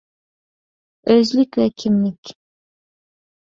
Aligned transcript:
ئۆزلۈك 1.11 1.61
ۋە 1.63 1.69
كىملىك 1.85 2.35